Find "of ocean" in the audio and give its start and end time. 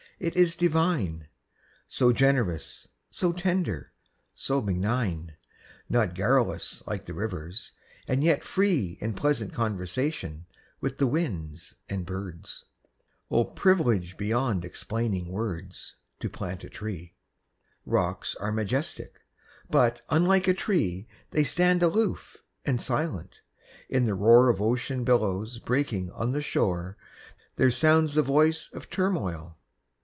24.49-25.03